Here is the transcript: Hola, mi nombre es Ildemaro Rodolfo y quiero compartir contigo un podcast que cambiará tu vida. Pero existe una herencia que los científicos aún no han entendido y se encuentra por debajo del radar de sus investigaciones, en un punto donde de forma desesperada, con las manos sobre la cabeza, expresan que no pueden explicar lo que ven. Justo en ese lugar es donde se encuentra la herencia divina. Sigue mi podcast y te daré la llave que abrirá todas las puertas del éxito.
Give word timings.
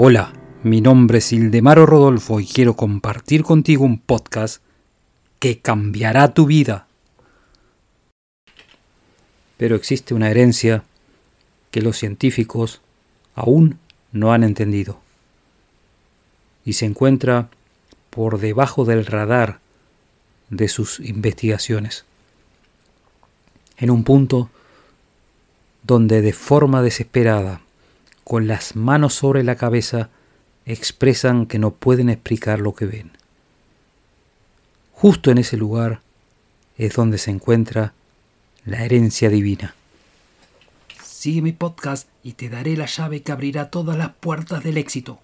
Hola, 0.00 0.32
mi 0.62 0.80
nombre 0.80 1.18
es 1.18 1.32
Ildemaro 1.32 1.84
Rodolfo 1.84 2.38
y 2.38 2.46
quiero 2.46 2.76
compartir 2.76 3.42
contigo 3.42 3.84
un 3.84 3.98
podcast 3.98 4.62
que 5.40 5.58
cambiará 5.58 6.34
tu 6.34 6.46
vida. 6.46 6.86
Pero 9.56 9.74
existe 9.74 10.14
una 10.14 10.30
herencia 10.30 10.84
que 11.72 11.82
los 11.82 11.96
científicos 11.96 12.80
aún 13.34 13.80
no 14.12 14.32
han 14.32 14.44
entendido 14.44 15.00
y 16.64 16.74
se 16.74 16.86
encuentra 16.86 17.48
por 18.10 18.38
debajo 18.38 18.84
del 18.84 19.04
radar 19.04 19.58
de 20.48 20.68
sus 20.68 21.00
investigaciones, 21.00 22.04
en 23.76 23.90
un 23.90 24.04
punto 24.04 24.48
donde 25.82 26.22
de 26.22 26.32
forma 26.32 26.82
desesperada, 26.82 27.62
con 28.28 28.46
las 28.46 28.76
manos 28.76 29.14
sobre 29.14 29.42
la 29.42 29.56
cabeza, 29.56 30.10
expresan 30.66 31.46
que 31.46 31.58
no 31.58 31.70
pueden 31.70 32.10
explicar 32.10 32.60
lo 32.60 32.74
que 32.74 32.84
ven. 32.84 33.12
Justo 34.92 35.30
en 35.30 35.38
ese 35.38 35.56
lugar 35.56 36.02
es 36.76 36.92
donde 36.92 37.16
se 37.16 37.30
encuentra 37.30 37.94
la 38.66 38.84
herencia 38.84 39.30
divina. 39.30 39.74
Sigue 41.02 41.40
mi 41.40 41.52
podcast 41.52 42.06
y 42.22 42.34
te 42.34 42.50
daré 42.50 42.76
la 42.76 42.84
llave 42.84 43.22
que 43.22 43.32
abrirá 43.32 43.70
todas 43.70 43.96
las 43.96 44.10
puertas 44.10 44.62
del 44.62 44.76
éxito. 44.76 45.18